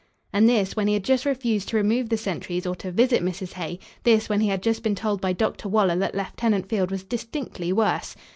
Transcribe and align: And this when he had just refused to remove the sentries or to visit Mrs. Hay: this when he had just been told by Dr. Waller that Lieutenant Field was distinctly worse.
And 0.33 0.49
this 0.49 0.75
when 0.75 0.87
he 0.87 0.95
had 0.95 1.03
just 1.03 1.25
refused 1.27 1.69
to 1.69 1.77
remove 1.77 2.09
the 2.09 2.17
sentries 2.17 2.65
or 2.65 2.73
to 2.77 2.91
visit 2.91 3.21
Mrs. 3.23 3.53
Hay: 3.53 3.77
this 4.01 4.29
when 4.29 4.39
he 4.41 4.47
had 4.47 4.63
just 4.63 4.81
been 4.81 4.95
told 4.95 5.21
by 5.21 5.31
Dr. 5.31 5.69
Waller 5.69 5.95
that 5.97 6.15
Lieutenant 6.15 6.67
Field 6.67 6.89
was 6.89 7.03
distinctly 7.03 7.71
worse. 7.71 8.15